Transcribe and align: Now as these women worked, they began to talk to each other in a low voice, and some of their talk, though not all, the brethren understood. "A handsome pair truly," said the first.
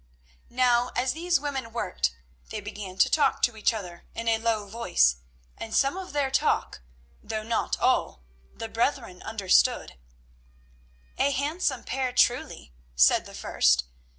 Now 0.49 0.89
as 0.95 1.13
these 1.13 1.39
women 1.39 1.71
worked, 1.71 2.15
they 2.49 2.59
began 2.59 2.97
to 2.97 3.07
talk 3.07 3.43
to 3.43 3.55
each 3.55 3.71
other 3.71 4.07
in 4.15 4.27
a 4.27 4.39
low 4.39 4.65
voice, 4.67 5.17
and 5.59 5.75
some 5.75 5.95
of 5.95 6.11
their 6.11 6.31
talk, 6.31 6.81
though 7.21 7.43
not 7.43 7.79
all, 7.79 8.23
the 8.51 8.67
brethren 8.67 9.21
understood. 9.21 9.99
"A 11.19 11.29
handsome 11.29 11.83
pair 11.83 12.11
truly," 12.13 12.73
said 12.95 13.27
the 13.27 13.35
first. 13.35 13.83